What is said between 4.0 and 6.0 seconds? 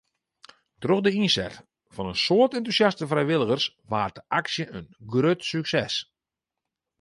de aksje in grut sukses.